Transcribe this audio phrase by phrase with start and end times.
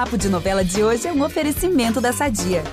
[0.00, 2.64] Papo de Novela de hoje é um oferecimento da Sadia.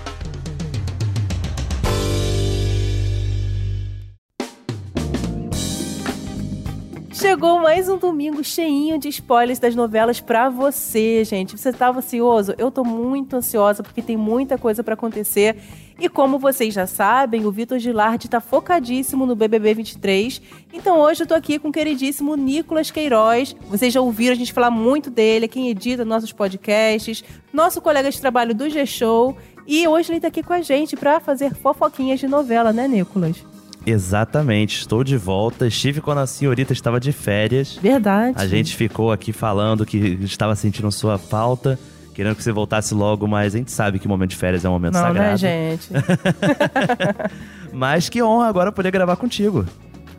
[7.11, 11.57] Chegou mais um domingo cheinho de spoilers das novelas pra você, gente.
[11.57, 12.55] Você tava ansioso?
[12.57, 15.57] Eu tô muito ansiosa porque tem muita coisa para acontecer.
[15.99, 20.41] E como vocês já sabem, o Vitor Gilardi tá focadíssimo no BBB 23.
[20.71, 23.55] Então hoje eu tô aqui com o queridíssimo Nicolas Queiroz.
[23.67, 28.21] Vocês já ouviram a gente falar muito dele, quem edita nossos podcasts, nosso colega de
[28.21, 29.35] trabalho do G-Show.
[29.65, 33.43] E hoje ele tá aqui com a gente para fazer fofoquinhas de novela, né, Nicolas?
[33.85, 35.65] Exatamente, estou de volta.
[35.65, 37.77] Estive quando a senhorita estava de férias.
[37.81, 38.35] Verdade.
[38.37, 41.79] A gente ficou aqui falando que estava sentindo sua falta,
[42.17, 44.71] querendo que você voltasse logo, mas a gente sabe que momento de férias é um
[44.71, 45.29] momento Não, sagrado.
[45.29, 45.89] né, gente?
[47.71, 49.63] mas que honra agora poder gravar contigo.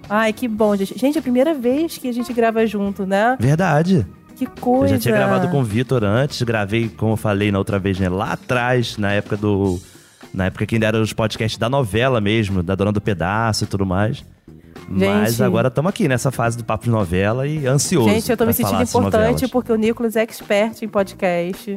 [0.09, 0.97] Ai, que bom, gente.
[0.97, 3.37] Gente, é a primeira vez que a gente grava junto, né?
[3.41, 4.07] Verdade.
[4.37, 4.95] Que coisa.
[4.95, 7.99] Eu já tinha gravado com o Vitor antes, gravei, como eu falei na outra vez,
[7.99, 9.81] né, lá atrás, na época do.
[10.33, 13.67] Na época que ainda eram os podcasts da novela mesmo, da Dona do Pedaço e
[13.67, 14.25] tudo mais.
[14.89, 15.43] Mas Gente.
[15.43, 18.09] agora estamos aqui nessa fase do papo de novela e ansioso.
[18.09, 21.77] Gente, eu tô me sentindo importante porque o Nicolas é expert em podcast.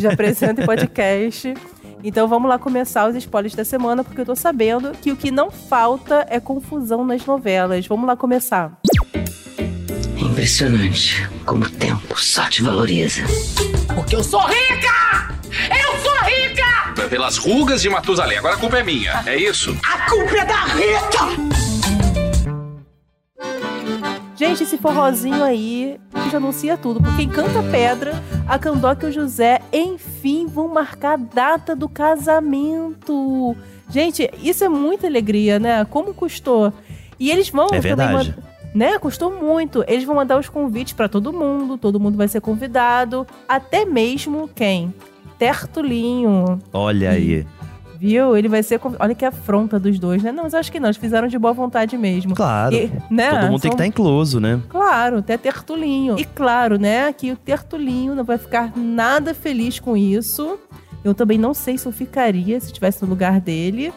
[0.00, 1.54] Já apresenta em podcast.
[2.04, 5.30] Então vamos lá começar os spoilers da semana, porque eu tô sabendo que o que
[5.30, 7.86] não falta é confusão nas novelas.
[7.86, 8.76] Vamos lá começar.
[9.14, 13.22] É impressionante como o tempo só te valoriza.
[13.94, 15.32] Porque eu sou rica!
[15.70, 17.08] Eu sou rica!
[17.08, 18.38] Pelas rugas de Matusalém.
[18.38, 19.76] Agora a culpa é minha, é isso?
[19.84, 21.71] A culpa é da Rita!
[24.48, 28.12] Gente, esse forrozinho aí já anuncia tudo, porque em Canta Pedra,
[28.48, 33.54] a Candoca e o José, enfim, vão marcar a data do casamento.
[33.88, 35.84] Gente, isso é muita alegria, né?
[35.84, 36.72] Como custou?
[37.20, 38.12] E eles vão É também verdade.
[38.30, 38.98] mand- Né?
[38.98, 39.84] Custou muito.
[39.86, 44.48] Eles vão mandar os convites pra todo mundo, todo mundo vai ser convidado, até mesmo
[44.54, 44.92] quem?
[45.38, 46.58] Tertulinho.
[46.72, 47.46] Olha aí.
[48.02, 48.36] Viu?
[48.36, 48.80] Ele vai ser.
[48.98, 50.32] Olha que afronta dos dois, né?
[50.32, 50.88] Não, mas eu acho que não.
[50.88, 52.34] Eles fizeram de boa vontade mesmo.
[52.34, 52.74] Claro.
[52.74, 53.30] E, né?
[53.30, 54.60] Todo mundo tem que São- estar incluso, né?
[54.68, 56.18] Claro, até Tertulinho.
[56.18, 60.58] E claro, né, que o Tertulinho não vai ficar nada feliz com isso.
[61.04, 63.92] Eu também não sei se eu ficaria se estivesse no lugar dele.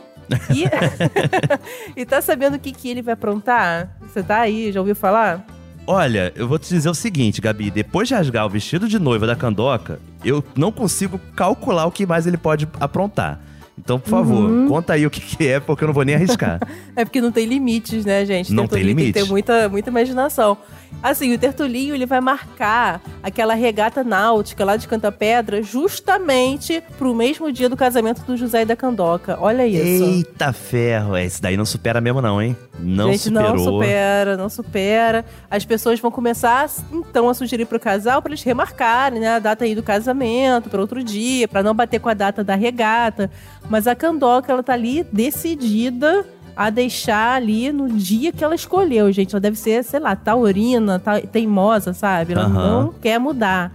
[0.53, 0.65] E,
[1.99, 3.89] e tá sabendo o que, que ele vai aprontar?
[4.01, 5.43] Você tá aí, já ouviu falar?
[5.87, 7.71] Olha, eu vou te dizer o seguinte, Gabi.
[7.71, 12.05] Depois de rasgar o vestido de noiva da Candoca, eu não consigo calcular o que
[12.05, 13.39] mais ele pode aprontar.
[13.77, 14.67] Então, por favor, Uhum.
[14.67, 16.59] conta aí o que, que é, porque eu não vou nem arriscar.
[16.95, 18.53] É porque não tem limites, né, gente?
[18.53, 19.31] Não tem Tertulinho Tem que ter limite.
[19.31, 20.57] muita, muita imaginação.
[21.03, 27.13] Assim, o Tertulinho, ele vai marcar aquela regata náutica lá de Canta Pedra justamente pro
[27.13, 29.37] mesmo dia do casamento do José e da Candoca.
[29.41, 30.03] Olha isso.
[30.05, 32.55] Eita ferro, esse daí não supera mesmo não, hein?
[32.79, 33.55] Não Gente, superou.
[33.55, 35.25] não supera, não supera.
[35.51, 39.65] As pessoas vão começar, então, a sugerir pro casal para eles remarcarem, né, a data
[39.65, 43.29] aí do casamento para outro dia, para não bater com a data da regata.
[43.69, 49.11] Mas a Candoca, ela tá ali decidida a deixar ali no dia que ela escolheu,
[49.11, 49.33] gente.
[49.33, 52.33] Ela deve ser, sei lá, taurina, ta- teimosa, sabe?
[52.33, 52.53] Ela Aham.
[52.83, 53.73] não quer mudar.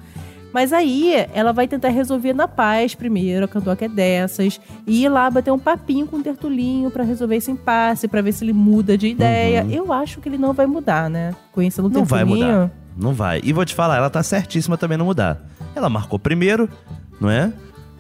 [0.53, 5.09] Mas aí ela vai tentar resolver na paz primeiro, a Candoca é dessas, e ir
[5.09, 8.53] lá bater um papinho com o Tertulinho pra resolver esse impasse, pra ver se ele
[8.53, 9.65] muda de ideia.
[9.71, 11.35] Eu acho que ele não vai mudar, né?
[11.53, 11.95] Conhecendo o Uhum.
[11.99, 12.47] Não vai Tertulinho.
[12.49, 12.71] mudar.
[12.97, 13.41] Não vai.
[13.45, 15.39] E vou te falar, ela tá certíssima também não mudar.
[15.75, 16.69] Ela marcou primeiro,
[17.21, 17.53] não é?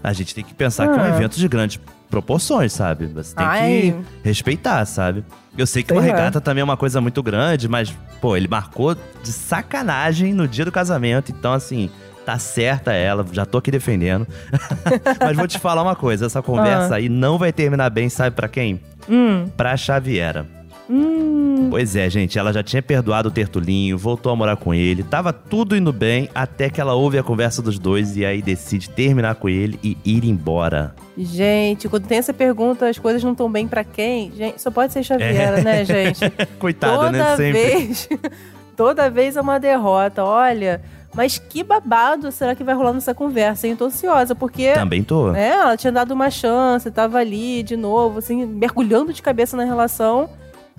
[0.03, 1.09] A gente tem que pensar que é um Ah.
[1.17, 1.79] evento de grandes
[2.11, 3.07] proporções, sabe?
[3.07, 3.95] Você tem Ai.
[4.23, 5.25] que respeitar, sabe?
[5.57, 6.17] Eu sei que uma Sei lá.
[6.17, 10.65] regata também é uma coisa muito grande, mas, pô, ele marcou de sacanagem no dia
[10.65, 11.31] do casamento.
[11.31, 11.91] Então, assim,
[12.25, 14.27] tá certa ela, já tô aqui defendendo.
[15.21, 16.97] mas vou te falar uma coisa: essa conversa Ah.
[16.97, 18.81] aí não vai terminar bem, sabe pra quem?
[19.09, 20.47] Hum, Pra Xaviera.
[20.91, 21.69] Hum.
[21.71, 25.33] Pois é, gente, ela já tinha perdoado o Tertulinho, voltou a morar com ele, tava
[25.33, 29.37] tudo indo bem, até que ela ouve a conversa dos dois e aí decide terminar
[29.37, 30.95] com ele e ir embora.
[31.17, 34.33] Gente, quando tem essa pergunta, as coisas não estão bem pra quem?
[34.37, 35.63] Gente, só pode ser Xaviera, É.
[35.63, 36.21] né, gente?
[36.59, 37.37] Coitada, toda né?
[37.37, 37.53] Sempre.
[37.53, 38.09] vez,
[38.77, 40.25] toda vez é uma derrota.
[40.25, 40.81] Olha,
[41.15, 43.67] mas que babado será que vai rolar nessa conversa?
[43.67, 43.73] hein?
[43.73, 45.33] Eu tô ansiosa, porque Também tô.
[45.35, 49.65] é, ela tinha dado uma chance, tava ali de novo, assim, mergulhando de cabeça na
[49.65, 50.29] relação.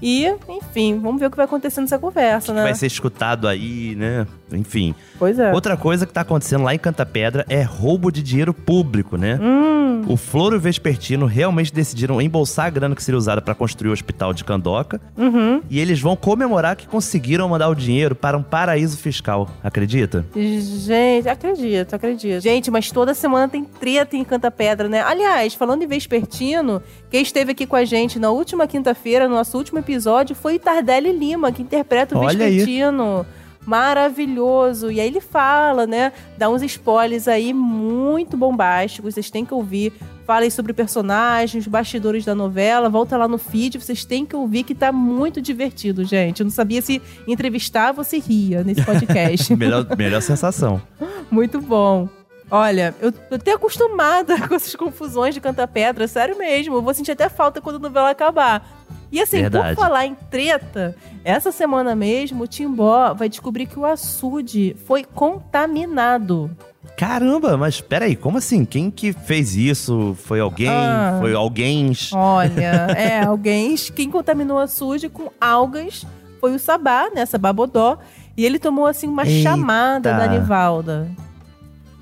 [0.02, 2.64] E, enfim, vamos ver o que vai acontecer nessa conversa, né?
[2.64, 4.26] Vai ser escutado aí, né?
[4.54, 4.94] Enfim.
[5.18, 5.52] Pois é.
[5.54, 9.40] Outra coisa que tá acontecendo lá em Canta Pedra é roubo de dinheiro público, né?
[9.42, 13.54] Hum, O Floro e o Vespertino realmente decidiram embolsar a grana que seria usada para
[13.54, 15.00] construir o hospital de Candoca.
[15.18, 15.62] uhum.
[15.70, 19.50] E eles vão comemorar que conseguiram mandar o dinheiro para um paraíso fiscal.
[19.64, 20.26] Acredita?
[20.36, 22.42] Gente, acredito, acredito.
[22.42, 25.02] Gente, mas toda semana tem treta em Canta Pedra, né?
[25.02, 29.58] Aliás, falando em Vespertino, quem esteve aqui com a gente na última quinta-feira, no nosso
[29.58, 32.66] último episódio, foi Tardelli Lima, que interpreta o Olha aí.
[33.66, 34.92] Maravilhoso.
[34.92, 36.12] E aí ele fala, né?
[36.38, 39.94] Dá uns spoilers aí muito bombásticos, vocês têm que ouvir.
[40.26, 44.74] Falem sobre personagens, bastidores da novela, volta lá no feed, vocês têm que ouvir que
[44.74, 46.40] tá muito divertido, gente.
[46.40, 49.54] Eu não sabia se entrevistava ou se ria nesse podcast.
[49.58, 50.82] melhor, melhor sensação.
[51.30, 52.08] muito bom.
[52.50, 56.76] Olha, eu tô até acostumada com essas confusões de cantar pedra, sério mesmo.
[56.76, 58.81] Eu vou sentir até falta quando a novela acabar.
[59.12, 59.76] E assim, Verdade.
[59.76, 65.04] por falar em treta, essa semana mesmo o Timbó vai descobrir que o açude foi
[65.04, 66.50] contaminado.
[66.96, 68.64] Caramba, mas peraí, como assim?
[68.64, 70.16] Quem que fez isso?
[70.24, 70.70] Foi alguém?
[70.70, 71.18] Ah.
[71.20, 71.92] Foi alguém?
[72.14, 73.76] Olha, é, alguém.
[73.76, 76.06] Quem contaminou o açude com algas
[76.40, 77.26] foi o Sabá, né?
[77.26, 77.98] Sabá Bodó.
[78.38, 79.50] E ele tomou, assim, uma Eita.
[79.50, 81.10] chamada da Nivalda.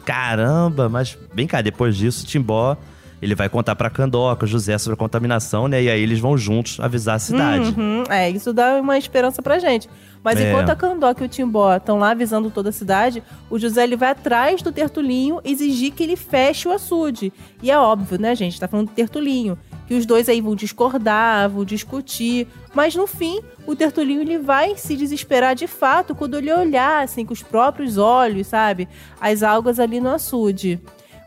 [0.06, 2.78] Caramba, mas vem cá, depois disso, Timbó,
[3.22, 5.82] ele vai contar pra Candoca, José sobre a contaminação, né?
[5.84, 7.74] E aí eles vão juntos avisar a cidade.
[7.78, 9.90] Uhum, é, isso dá uma esperança pra gente.
[10.24, 10.50] Mas É.
[10.52, 13.96] enquanto a Candoca e o Timbó estão lá avisando toda a cidade, o José ele
[13.96, 17.32] vai atrás do Tertulinho exigir que ele feche o açude.
[17.64, 18.60] E é óbvio, né, gente?
[18.60, 19.58] Tá falando do Tertulinho.
[19.88, 22.48] Que os dois aí vão discordar, vão discutir.
[22.76, 27.26] Mas no fim, o Tertulinho ele vai se desesperar de fato quando ele olhar, assim,
[27.26, 28.88] com os próprios olhos, sabe?
[29.20, 30.80] As algas ali no açude.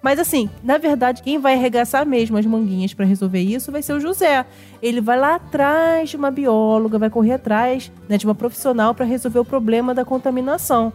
[0.03, 3.93] Mas assim, na verdade, quem vai arregaçar mesmo as manguinhas pra resolver isso vai ser
[3.93, 4.45] o José.
[4.83, 9.07] Ele vai lá atrás de uma bióloga, vai correr atrás né, de uma profissional pra
[9.07, 10.93] resolver o problema da contaminação.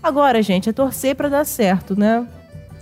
[0.00, 2.26] Agora, gente, é torcer pra dar certo, né?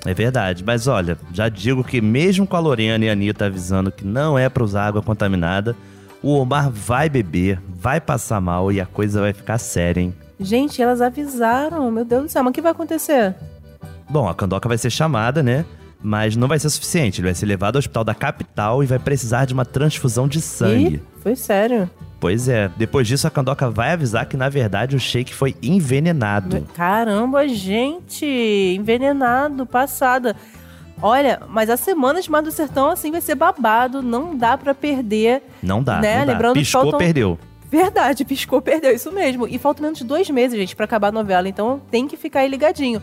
[0.04, 3.92] É verdade, mas olha, já digo que mesmo com a Lorena e a Anitta avisando
[3.92, 5.76] que não é pra usar água contaminada,
[6.20, 10.14] o Omar vai beber, vai passar mal e a coisa vai ficar séria, hein?
[10.40, 13.34] Gente, elas avisaram, meu Deus do céu, mas o que vai acontecer?
[14.12, 15.64] Bom, a Candoca vai ser chamada, né?
[16.02, 17.20] Mas não vai ser suficiente.
[17.22, 20.38] Ele vai ser levado ao hospital da capital e vai precisar de uma transfusão de
[20.38, 20.96] sangue.
[20.96, 21.88] Ih, foi sério.
[22.20, 26.60] Pois é, depois disso a Candoca vai avisar que na verdade o shake foi envenenado.
[26.74, 28.26] Caramba, gente,
[28.78, 30.36] envenenado, passada.
[31.00, 34.74] Olha, mas a semana de Mar do Sertão, assim, vai ser babado, não dá pra
[34.74, 35.42] perder.
[35.62, 36.18] Não dá, Né?
[36.18, 36.32] não dá.
[36.32, 37.38] Lembrando que Piscou, faltam- perdeu.
[37.70, 39.48] Verdade, piscou, perdeu, isso mesmo.
[39.48, 42.40] E faltam menos de dois meses, gente, pra acabar a novela, então tem que ficar
[42.40, 43.02] aí ligadinho.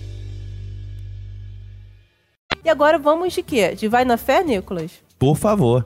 [2.63, 3.75] E agora vamos de quê?
[3.75, 4.91] De Vai na Fé, Nicolas?
[5.17, 5.85] Por favor.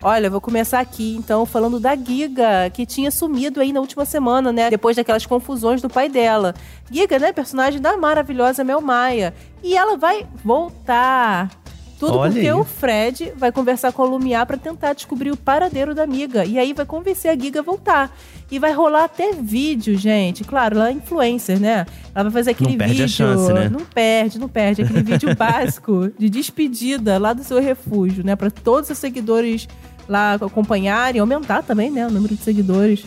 [0.00, 4.04] Olha, eu vou começar aqui, então, falando da Giga, que tinha sumido aí na última
[4.04, 4.70] semana, né?
[4.70, 6.54] Depois daquelas confusões do pai dela.
[6.88, 7.32] Giga, né?
[7.32, 9.34] Personagem da maravilhosa Mel Maia.
[9.60, 11.50] E ela vai voltar.
[11.98, 12.52] Tudo Olha porque aí.
[12.52, 16.44] o Fred vai conversar com a Lumiar pra tentar descobrir o paradeiro da amiga.
[16.44, 18.16] E aí vai convencer a Giga a voltar.
[18.50, 20.44] E vai rolar até vídeo, gente.
[20.44, 21.84] Claro, ela é influencer, né?
[22.14, 23.04] Ela vai fazer aquele Não perde vídeo.
[23.04, 23.68] a chance, né?
[23.68, 24.82] Não perde, não perde.
[24.82, 28.36] Aquele vídeo básico de despedida lá do seu refúgio, né?
[28.36, 29.66] Pra todos os seguidores
[30.08, 32.06] lá acompanharem, aumentar também, né?
[32.06, 33.04] O número de seguidores.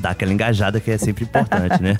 [0.00, 1.96] Dá aquela engajada que é sempre importante, né?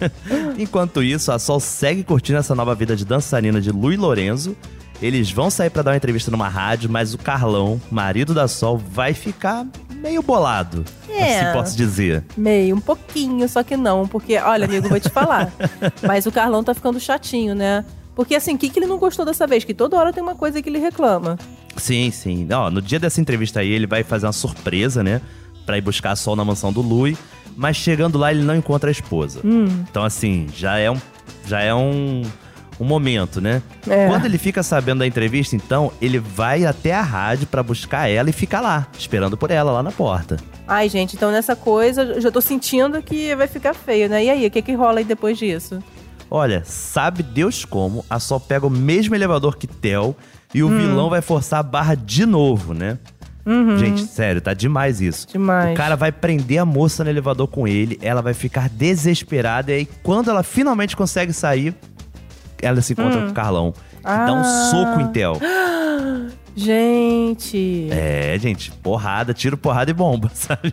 [0.58, 4.56] Enquanto isso, a Sol segue curtindo essa nova vida de dançarina de Lu e Lorenzo.
[5.00, 8.78] Eles vão sair pra dar uma entrevista numa rádio, mas o Carlão, marido da Sol,
[8.78, 10.84] vai ficar meio bolado.
[11.08, 11.40] É.
[11.40, 12.24] Assim posso dizer.
[12.36, 14.06] Meio, um pouquinho, só que não.
[14.06, 15.52] Porque, olha, amigo, vou te falar.
[16.06, 17.84] mas o Carlão tá ficando chatinho, né?
[18.14, 19.62] Porque assim, o que, que ele não gostou dessa vez?
[19.64, 21.38] Que toda hora tem uma coisa que ele reclama.
[21.76, 22.48] Sim, sim.
[22.50, 25.20] Ó, no dia dessa entrevista aí, ele vai fazer uma surpresa, né?
[25.66, 27.16] Pra ir buscar a Sol na mansão do Lui.
[27.54, 29.40] Mas chegando lá, ele não encontra a esposa.
[29.44, 29.84] Hum.
[29.90, 31.00] Então, assim, já é um,
[31.46, 32.22] já é um,
[32.78, 33.62] um momento, né?
[33.88, 34.06] É.
[34.08, 38.28] Quando ele fica sabendo da entrevista, então, ele vai até a rádio pra buscar ela
[38.30, 40.36] e fica lá, esperando por ela lá na porta.
[40.68, 44.24] Ai, gente, então nessa coisa, eu já tô sentindo que vai ficar feio, né?
[44.24, 45.78] E aí, o que que rola aí depois disso?
[46.30, 50.16] Olha, sabe Deus como, a Sol pega o mesmo elevador que Tel
[50.52, 50.66] e Hum.
[50.66, 52.98] o vilão vai forçar a barra de novo, né?
[53.78, 55.24] Gente, sério, tá demais isso.
[55.28, 55.32] Uhum.
[55.34, 55.72] Demais.
[55.72, 59.74] O cara vai prender a moça no elevador com ele, ela vai ficar desesperada e
[59.76, 61.72] aí quando ela finalmente consegue sair,
[62.66, 64.42] ela se encontra com o Carlão, que dá um Hum.
[64.44, 64.70] Ah.
[64.70, 65.38] soco em Tel.
[66.58, 70.72] Gente, É, gente, porrada, tiro, porrada e bomba, sabe?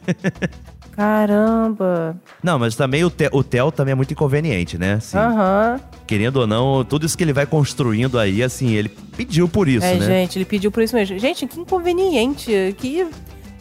[0.96, 2.16] caramba.
[2.42, 4.94] Não, mas também o, Te o Theo também é muito inconveniente, né?
[4.94, 5.80] Assim, Aham.
[6.08, 9.86] Querendo ou não, tudo isso que ele vai construindo aí, assim, ele pediu por isso,
[9.86, 10.06] É, né?
[10.06, 11.18] gente, ele pediu por isso mesmo.
[11.20, 12.76] Gente, que inconveniente.
[12.78, 13.08] Que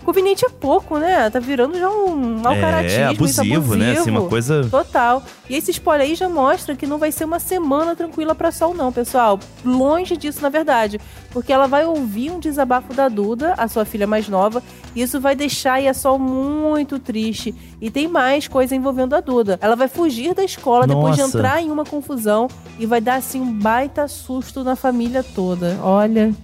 [0.04, 1.30] Conveniente é pouco, né?
[1.30, 3.92] Tá virando já um mau caratismo, é, isso abusivo, né?
[3.92, 4.66] Assim, uma coisa.
[4.68, 5.22] Total.
[5.48, 8.74] E esse spoiler aí já mostra que não vai ser uma semana tranquila pra Sol,
[8.74, 9.38] não, pessoal.
[9.64, 11.00] Longe disso, na verdade.
[11.30, 14.62] Porque ela vai ouvir um desabafo da Duda, a sua filha mais nova,
[14.94, 17.54] e isso vai deixar a Sol muito triste.
[17.80, 19.58] E tem mais coisa envolvendo a Duda.
[19.62, 21.38] Ela vai fugir da escola depois de Nossa.
[21.38, 25.78] entrar em uma confusão e vai dar, assim, um baita susto na família toda.
[25.82, 26.34] Olha.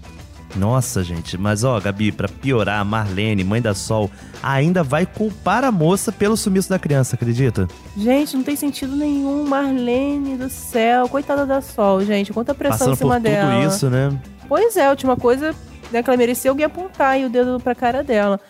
[0.56, 1.36] Nossa, gente.
[1.36, 4.10] Mas ó, Gabi, pra piorar, a Marlene, mãe da Sol,
[4.42, 7.68] ainda vai culpar a moça pelo sumiço da criança, acredita?
[7.96, 9.44] Gente, não tem sentido nenhum.
[9.46, 11.08] Marlene do céu.
[11.08, 12.32] Coitada da Sol, gente.
[12.32, 13.64] Quanta pressão Passando em cima por tudo dela.
[13.64, 14.18] isso, né?
[14.48, 15.54] Pois é, a última coisa
[15.92, 18.40] né, que ela merecia alguém apontar aí o dedo pra cara dela.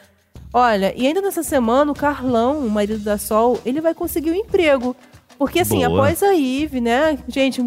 [0.52, 4.34] Olha, e ainda nessa semana, o Carlão, o marido da Sol, ele vai conseguir um
[4.34, 4.96] emprego.
[5.38, 6.00] Porque assim, Boa.
[6.00, 7.18] após a Ive, né?
[7.28, 7.64] Gente,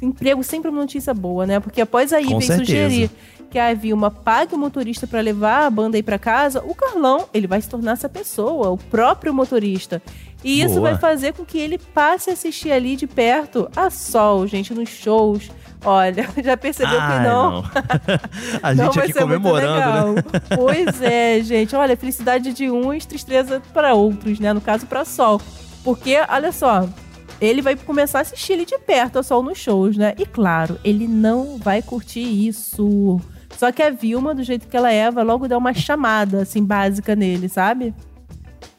[0.00, 1.60] emprego sempre é uma notícia boa, né?
[1.60, 3.10] Porque após a Ive sugerir
[3.52, 7.28] que a Vilma pague o motorista pra levar a banda aí pra casa, o Carlão,
[7.34, 10.00] ele vai se tornar essa pessoa, o próprio motorista.
[10.42, 10.92] E isso Boa.
[10.92, 14.88] vai fazer com que ele passe a assistir ali de perto a Sol, gente, nos
[14.88, 15.50] shows.
[15.84, 17.64] Olha, já percebeu Ai, que não?
[18.62, 19.84] a Não gente vai aqui ser muito comemorando, né?
[19.84, 20.14] legal.
[20.56, 21.76] Pois é, gente.
[21.76, 24.54] Olha, felicidade de uns, tristeza para outros, né?
[24.54, 25.42] No caso, para Sol.
[25.84, 26.88] Porque, olha só,
[27.38, 30.14] ele vai começar a assistir ele de perto a Sol nos shows, né?
[30.16, 33.20] E claro, ele não vai curtir isso.
[33.62, 36.64] Só que a Vilma, do jeito que ela é, vai logo dar uma chamada, assim,
[36.64, 37.94] básica nele, sabe?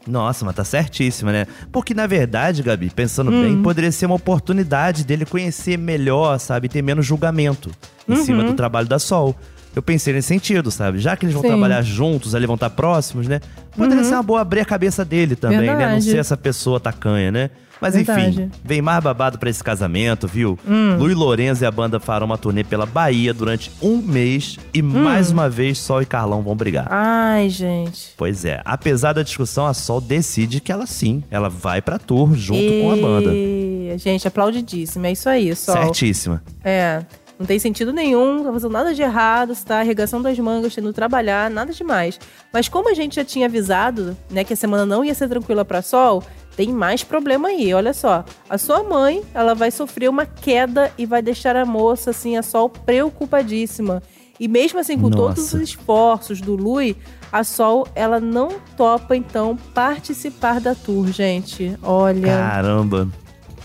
[0.06, 1.46] Nossa, mas tá certíssima, né?
[1.72, 3.40] Porque na verdade, Gabi, pensando Hum.
[3.40, 6.68] bem, poderia ser uma oportunidade dele conhecer melhor, sabe?
[6.68, 7.70] Ter menos julgamento
[8.06, 8.50] em cima Uhum.
[8.50, 9.34] do trabalho da Sol.
[9.74, 10.98] Eu pensei nesse sentido, sabe?
[10.98, 11.48] Já que eles vão Sim.
[11.48, 13.40] trabalhar juntos, ali vão estar próximos, né?
[13.74, 15.66] Poderia ser uma boa abrir a cabeça dele também, né?
[15.66, 15.78] Não Uhum.
[15.88, 16.04] Verdade.
[16.10, 17.48] ser essa pessoa tacanha, né?
[17.80, 18.50] Mas enfim, Verdade.
[18.64, 20.58] vem mais babado pra esse casamento, viu?
[20.66, 20.96] Hum.
[20.98, 24.86] Luiz Lourenço e a banda farão uma turnê pela Bahia durante um mês e Hum.
[25.02, 26.86] mais uma vez Sol e Carlão vão brigar.
[26.90, 28.12] Ai, gente.
[28.16, 32.34] Pois é, apesar da discussão, a Sol decide que ela sim, ela vai pra tour
[32.34, 33.30] junto com a banda.
[33.34, 33.94] E...
[33.98, 35.06] Gente, aplaudidíssimo.
[35.06, 35.74] É isso aí, Sol.
[35.74, 36.42] Certíssima.
[36.64, 37.02] É,
[37.38, 40.74] não tem sentido nenhum, não tá fazendo nada de errado, você tá arregaçando as mangas,
[40.74, 42.18] tendo trabalhar, nada demais.
[42.52, 45.64] Mas como a gente já tinha avisado, né, que a semana não ia ser tranquila
[45.64, 46.22] pra Sol,
[46.56, 48.24] tem mais problema aí, olha só.
[48.48, 52.42] A sua mãe, ela vai sofrer uma queda e vai deixar a moça, assim, a
[52.42, 54.02] Sol preocupadíssima.
[54.38, 55.56] E mesmo assim, com todos Nossa.
[55.56, 56.96] os esforços do Lui,
[57.30, 61.76] a Sol, ela não topa, então, participar da tour, gente.
[61.82, 62.36] Olha...
[62.36, 63.08] Caramba.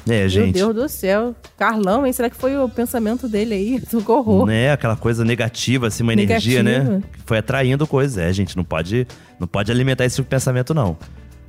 [0.08, 0.54] É, Meu gente.
[0.54, 1.36] Deus do céu.
[1.58, 2.14] Carlão, hein?
[2.14, 3.84] Será que foi o pensamento dele aí?
[3.90, 4.46] Socorro.
[4.46, 6.96] Né, aquela coisa negativa, assim, uma energia, Negativa.
[6.96, 7.04] né?
[7.14, 8.18] Que foi atraindo coisas.
[8.18, 9.08] É, gente, não pode,
[9.40, 10.98] não pode alimentar esse pensamento, não.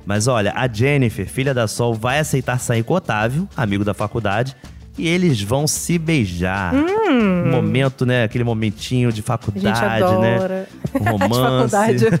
[0.05, 3.93] Mas olha, a Jennifer, filha da Sol, vai aceitar sair com o Otávio, amigo da
[3.93, 4.55] faculdade,
[4.97, 6.73] e eles vão se beijar.
[6.75, 8.23] Um momento, né?
[8.23, 9.23] Aquele momentinho de Hum.
[9.23, 10.65] A gente faculdade, né?
[10.93, 11.71] Um De romance.
[11.71, 12.05] faculdade.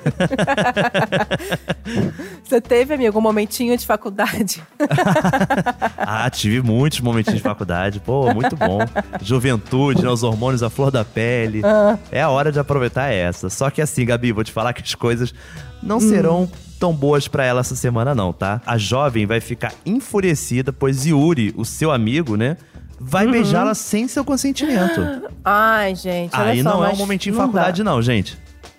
[2.43, 4.61] Você teve, amigo, um momentinho de faculdade?
[5.97, 7.99] Ah, tive muitos momentinhos de faculdade.
[7.99, 8.79] Pô, muito bom.
[9.21, 10.09] Juventude, né?
[10.09, 11.61] Os hormônios à flor da pele.
[11.63, 11.97] Ah.
[12.11, 13.49] É a hora de aproveitar essa.
[13.49, 15.33] Só que assim, Gabi, vou te falar que as coisas
[15.81, 16.49] não serão
[16.81, 18.59] tão boas pra ela essa semana, não, tá?
[18.65, 22.57] A jovem vai ficar enfurecida, pois Yuri, o seu amigo, né?
[22.99, 23.31] Vai Uhum.
[23.33, 24.99] beijá-la sem seu consentimento.
[25.45, 27.91] Ai, gente, Aí só, não é um momentinho de não faculdade, dá.
[27.91, 28.35] não, gente.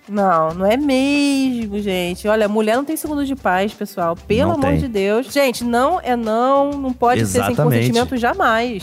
[0.08, 2.26] Não, não é mesmo, gente.
[2.26, 4.16] Olha, mulher não tem segundo de paz, pessoal.
[4.16, 4.78] Pelo Não amor tem.
[4.80, 5.32] de Deus.
[5.32, 7.62] Gente, não é não, não pode ser sem Exatamente.
[7.78, 8.82] consentimento jamais.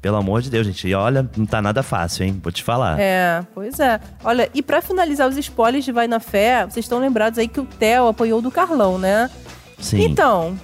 [0.00, 0.86] Pelo amor de Deus, gente.
[0.86, 2.40] E olha, não tá nada fácil, hein?
[2.42, 2.98] Vou te falar.
[3.00, 4.00] É, pois é.
[4.22, 7.60] Olha, e pra finalizar os spoilers de Vai na Fé, vocês estão lembrados aí que
[7.60, 9.28] o Theo apoiou do Carlão, né?
[9.80, 10.02] Sim.
[10.04, 10.58] Então,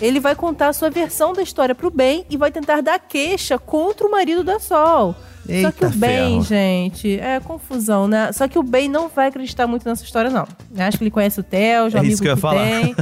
[0.00, 3.58] ele vai contar a sua versão da história pro bem e vai tentar dar queixa
[3.58, 5.14] contra o marido da Sol.
[5.62, 6.42] Só que Eita o bem, ferro.
[6.44, 8.30] gente, é confusão, né?
[8.32, 10.46] Só que o bem não vai acreditar muito nessa história, não.
[10.78, 12.64] Acho que ele conhece o Theo, já É amigo isso que eu ia falar.
[12.64, 12.94] tem.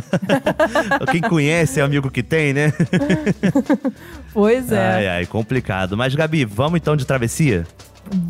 [1.12, 2.72] Quem conhece é amigo que tem, né?
[4.32, 4.78] Pois é.
[4.94, 5.96] Ai, ai, complicado.
[5.96, 7.66] Mas, Gabi, vamos então de travessia?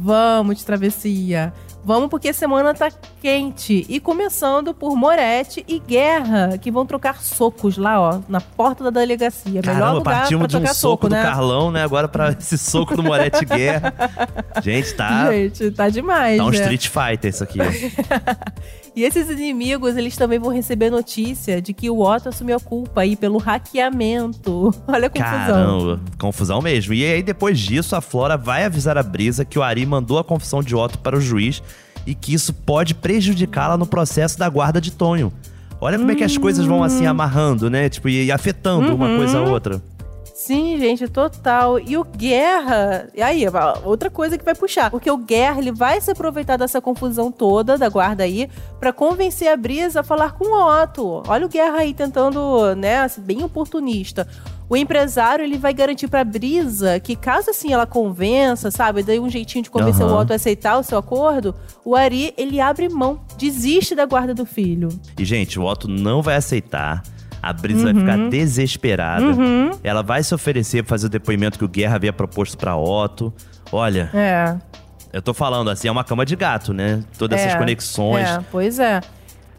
[0.02, 1.52] Vamos de travessia.
[1.88, 2.90] Vamos porque a semana tá
[3.22, 3.86] quente.
[3.88, 8.90] E começando por Moretti e Guerra, que vão trocar socos lá, ó, na porta da
[8.90, 9.62] delegacia.
[9.62, 11.22] Melhor Caramba, lugar pra partimos de um soco, soco, do né?
[11.22, 11.82] Carlão, né?
[11.82, 13.94] Agora pra esse soco do Moretti Guerra.
[14.62, 16.58] Gente, tá, Gente, tá demais, tá um né?
[16.58, 17.58] Street Fighter isso aqui.
[18.96, 23.02] E esses inimigos, eles também vão receber notícia de que o Otto assumiu a culpa
[23.02, 24.74] aí pelo hackeamento.
[24.88, 25.46] Olha a confusão.
[25.46, 26.92] Caramba, confusão mesmo.
[26.94, 30.24] E aí, depois disso, a Flora vai avisar a Brisa que o Ari mandou a
[30.24, 31.62] confissão de Otto para o juiz
[32.06, 35.32] e que isso pode prejudicá-la no processo da guarda de Tonho.
[35.80, 37.88] Olha como é que as coisas vão assim amarrando, né?
[37.88, 39.16] Tipo, e, afetando uma Uhum.
[39.18, 39.80] coisa a outra.
[40.38, 41.80] Sim, gente, total.
[41.80, 43.44] E o Guerra, e aí,
[43.84, 47.76] outra coisa que vai puxar, porque o Guerra, ele vai se aproveitar dessa confusão toda
[47.76, 51.24] da guarda aí para convencer a Brisa a falar com o Otto.
[51.26, 54.28] Olha o Guerra aí tentando, né, assim, bem oportunista.
[54.70, 59.28] O empresário, ele vai garantir pra Brisa que caso assim ela convença, sabe, dê um
[59.28, 60.12] jeitinho de convencer uhum.
[60.12, 61.52] o Otto a aceitar o seu acordo,
[61.84, 64.88] o Ari, ele abre mão, desiste da guarda do filho.
[65.18, 67.02] E gente, o Otto não vai aceitar.
[67.48, 67.84] A Brisa uhum.
[67.84, 68.28] vai ficar uhum.
[68.28, 69.24] desesperada.
[69.24, 69.70] Uhum.
[69.82, 73.32] Ela vai se oferecer pra fazer o depoimento que o Guerra havia proposto pra Otto.
[73.72, 74.10] Olha.
[74.12, 74.54] É.
[75.10, 77.02] Eu tô falando assim, é uma cama de gato, né?
[77.18, 78.28] Todas é, essas conexões.
[78.28, 79.00] É, pois é.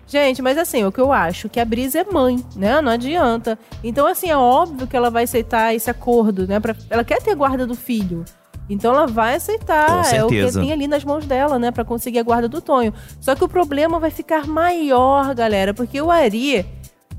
[0.06, 2.80] Gente, mas assim, o que eu acho que a Brisa é mãe, né?
[2.80, 3.58] Não adianta.
[3.84, 6.60] Então, assim, é óbvio que ela vai aceitar esse acordo, né?
[6.60, 8.24] Pra, ela quer ter a guarda do filho.
[8.70, 10.14] Então ela vai aceitar.
[10.14, 11.72] É o que tem ali nas mãos dela, né?
[11.72, 12.94] Pra conseguir a guarda do Tonho.
[13.20, 16.64] Só que o problema vai ficar maior, galera, porque o Ari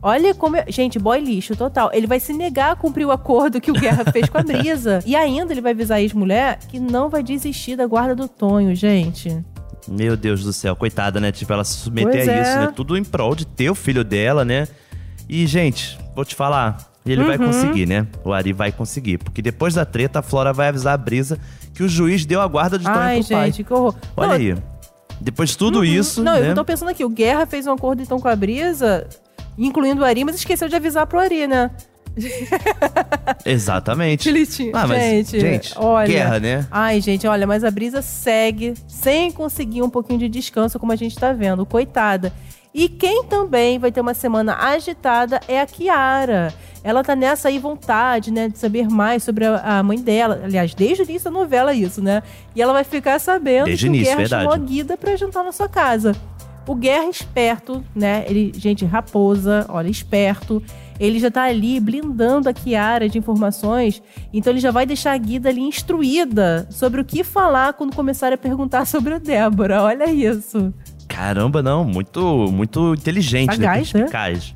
[0.03, 0.57] Olha como.
[0.57, 0.65] É...
[0.69, 1.91] Gente, boy lixo total.
[1.93, 5.01] Ele vai se negar a cumprir o acordo que o Guerra fez com a Brisa.
[5.11, 8.75] E ainda ele vai avisar a ex-mulher que não vai desistir da guarda do Tonho,
[8.77, 9.45] gente.
[9.89, 11.33] Meu Deus do céu, coitada, né?
[11.33, 12.43] Tipo, ela se submeter pois a é.
[12.43, 12.73] isso, né?
[12.75, 14.69] Tudo em prol de ter o filho dela, né?
[15.29, 17.27] E, gente, vou te falar, ele uhum.
[17.27, 18.07] vai conseguir, né?
[18.25, 19.19] O Ari vai conseguir.
[19.19, 21.39] Porque depois da treta, a Flora vai avisar a Brisa
[21.75, 23.65] que o juiz deu a guarda de Tonho Ai, pro gente, pai.
[23.65, 23.95] que horror.
[24.17, 24.57] Olha não, aí.
[25.21, 25.85] Depois de tudo uhum.
[25.85, 26.23] isso.
[26.23, 26.51] Não, né?
[26.51, 29.07] eu tô pensando aqui, o Guerra fez um acordo então com a Brisa
[29.67, 31.71] incluindo o Ari, mas esqueceu de avisar pro Ari, né?
[33.45, 34.31] Exatamente.
[34.73, 36.07] Ah, mas, gente, gente, olha.
[36.07, 36.67] Guerra, né?
[36.71, 40.97] Ai, gente, olha, mas a brisa segue sem conseguir um pouquinho de descanso, como a
[40.97, 41.65] gente tá vendo.
[41.65, 42.33] Coitada.
[42.73, 46.55] E quem também vai ter uma semana agitada é a Kiara.
[46.83, 50.41] Ela tá nessa aí vontade, né, de saber mais sobre a, a, mãe dela.
[50.45, 52.23] Aliás, desde o início da novela isso, né?
[52.55, 54.45] E ela vai ficar sabendo desde que o início, Guerra verdade.
[54.45, 56.15] chamou a Guida pra jantar na sua casa.
[56.67, 58.25] O Guerra esperto, né?
[58.29, 60.63] Ele, gente, raposa, olha, esperto.
[61.01, 64.03] Ele já tá ali blindando a Kiara de informações,
[64.33, 68.35] então ele já vai deixar a Guida ali instruída sobre o que falar quando começarem
[68.35, 69.83] a perguntar sobre a Débora.
[69.83, 70.73] Olha isso.
[71.09, 73.67] Caramba, não, muito muito inteligente, né?
[73.67, 74.01] Sagaz, né?
[74.01, 74.55] Perspicaz.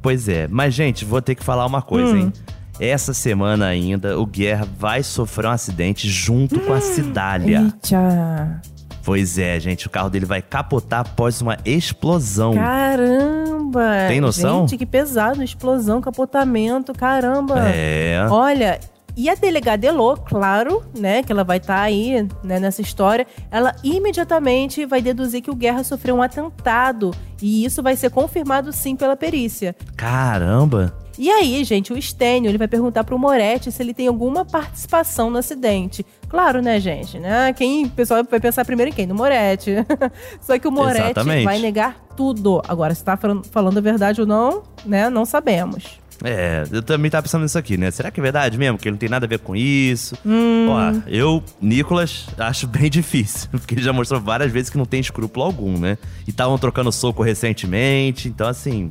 [0.00, 2.18] Pois é, mas gente, vou ter que falar uma coisa, hum.
[2.18, 2.32] hein?
[2.80, 6.66] Essa semana ainda, o Guerra vai sofrer um acidente junto hum.
[6.66, 7.60] com a Cidália.
[7.60, 8.62] Eita.
[9.04, 12.54] Pois é, gente, o carro dele vai capotar após uma explosão.
[12.54, 14.08] Caramba!
[14.08, 14.60] Tem noção?
[14.60, 17.68] Gente, que pesado, explosão, capotamento, caramba.
[17.68, 18.24] É.
[18.30, 18.78] Olha,
[19.16, 23.26] e a delegada Elô, claro, né, que ela vai estar tá aí né, nessa história,
[23.50, 27.10] ela imediatamente vai deduzir que o Guerra sofreu um atentado.
[27.40, 29.76] E isso vai ser confirmado sim pela perícia.
[29.96, 30.96] Caramba!
[31.18, 35.28] E aí, gente, o Stênio, ele vai perguntar pro Moretti se ele tem alguma participação
[35.28, 36.06] no acidente.
[36.32, 37.18] Claro, né, gente?
[37.18, 37.52] Né?
[37.52, 39.06] Quem, o pessoal vai pensar primeiro em quem?
[39.06, 39.74] No Moretti.
[40.40, 41.44] Só que o Moretti Exatamente.
[41.44, 42.62] vai negar tudo.
[42.66, 43.18] Agora, se tá
[43.50, 46.00] falando a verdade ou não, né, não sabemos.
[46.24, 47.90] É, eu também tava pensando nisso aqui, né?
[47.90, 48.78] Será que é verdade mesmo?
[48.78, 50.16] Que ele não tem nada a ver com isso?
[50.24, 50.68] Hum.
[50.70, 53.50] Ó, eu, Nicolas, acho bem difícil.
[53.50, 55.98] Porque ele já mostrou várias vezes que não tem escrúpulo algum, né?
[56.26, 58.26] E estavam trocando soco recentemente.
[58.26, 58.90] Então, assim,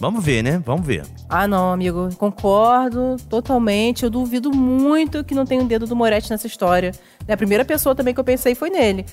[0.00, 0.62] Vamos ver, né?
[0.64, 1.04] Vamos ver.
[1.28, 2.08] Ah, não, amigo.
[2.16, 4.04] Concordo totalmente.
[4.04, 6.92] Eu duvido muito que não tenha um dedo do Moretti nessa história.
[7.28, 9.04] A primeira pessoa também que eu pensei foi nele.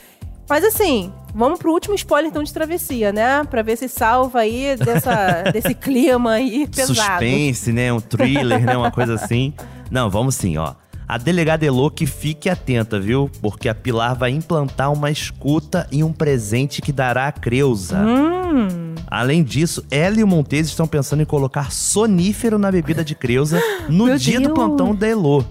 [0.48, 3.44] Mas assim, vamos pro último spoiler então de travessia, né?
[3.46, 6.96] Pra ver se salva aí dessa, desse clima aí pesado.
[6.96, 7.92] Suspense, né?
[7.92, 8.78] Um thriller, né?
[8.78, 9.54] Uma coisa assim.
[9.90, 10.74] Não, vamos sim, ó.
[11.08, 13.30] A delegada Elô que fique atenta, viu?
[13.42, 17.98] Porque a Pilar vai implantar uma escuta e um presente que dará a Creuza.
[18.00, 18.96] Hum.
[19.08, 23.62] Além disso, ela e o Montes estão pensando em colocar sonífero na bebida de Creuza
[23.88, 24.50] no Meu dia Deus.
[24.50, 25.44] do plantão da Elô.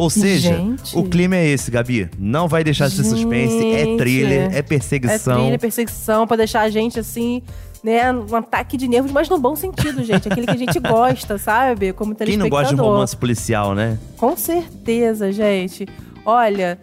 [0.00, 0.96] Ou seja, Gente.
[0.96, 2.08] o clima é esse, Gabi.
[2.18, 5.36] Não vai deixar de ser suspense, é thriller, é É perseguição.
[5.42, 7.42] trilha, perseguição, pra deixar a gente assim,
[7.84, 10.26] né, um ataque de nervos, mas no bom sentido, gente.
[10.26, 11.92] Aquele que a gente gosta, sabe?
[11.92, 13.98] Como Quem não gosta de um romance policial, né?
[14.16, 15.86] Com certeza, gente.
[16.24, 16.78] Olha,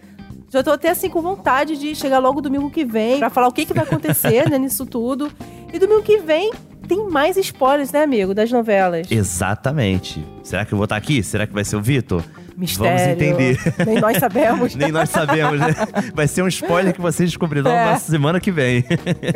[0.48, 3.52] já tô até assim com vontade de chegar logo domingo que vem pra falar o
[3.52, 5.28] que, que vai acontecer né, nisso tudo.
[5.72, 6.52] E domingo que vem
[6.86, 9.10] tem mais spoilers, né, amigo, das novelas.
[9.10, 10.24] Exatamente.
[10.44, 11.20] Será que eu vou estar aqui?
[11.20, 12.22] Será que vai ser o Vitor?
[12.58, 12.98] Mistério.
[12.98, 13.74] Vamos entender.
[13.86, 14.74] Nem nós sabemos.
[14.76, 15.68] Nem nós sabemos, né?
[16.14, 17.92] Vai ser um spoiler que vocês descobrirão É.
[17.92, 18.84] na semana que vem.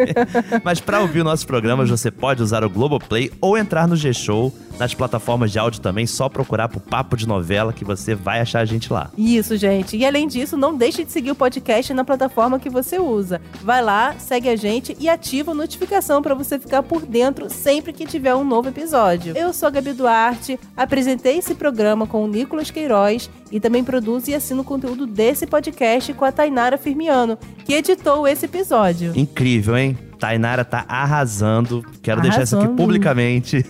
[0.64, 4.94] Mas para ouvir nossos programas, você pode usar o Globoplay ou entrar no G-Show, nas
[4.94, 8.64] plataformas de áudio também, só procurar por Papo de Novela que você vai achar a
[8.64, 9.10] gente lá.
[9.16, 9.96] Isso, gente.
[9.96, 13.40] E além disso, não deixe de seguir o podcast na plataforma que você usa.
[13.62, 17.92] Vai lá, segue a gente e ativa a notificação para você ficar por dentro sempre
[17.92, 19.36] que tiver um novo episódio.
[19.36, 23.11] Eu sou a Gabi Duarte, apresentei esse programa com o Nicolas Queiroz
[23.50, 28.26] e também produzo e assino o conteúdo desse podcast com a Tainara Firmiano, que editou
[28.26, 29.12] esse episódio.
[29.14, 29.98] Incrível, hein?
[30.18, 31.84] Tainara tá arrasando.
[32.00, 32.80] Quero deixar isso aqui Arrasando.
[32.80, 33.66] publicamente.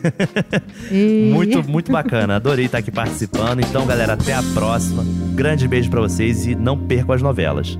[0.91, 2.37] E- muito, muito bacana.
[2.37, 3.61] Adorei estar aqui participando.
[3.61, 5.03] Então, galera, até a próxima.
[5.03, 7.79] Um grande beijo pra vocês e não percam as novelas.